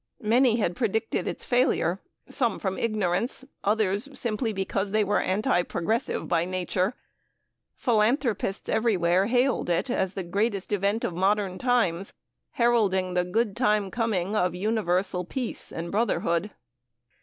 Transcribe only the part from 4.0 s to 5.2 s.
simply because they